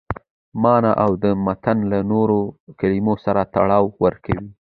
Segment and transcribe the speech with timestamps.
[0.63, 2.39] مانا او د متن له نورو
[2.79, 4.49] کلمو سره تړاو ورکوي.